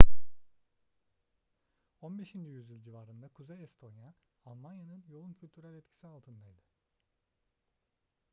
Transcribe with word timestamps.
15. 2.01 2.35
yüzyıl 2.35 2.81
civarında 2.81 3.27
kuzey 3.27 3.63
estonya 3.63 4.13
almanya'nın 4.45 5.03
yoğun 5.07 5.33
kültürel 5.33 5.75
etkisi 5.75 6.07
altındaydı 6.07 6.61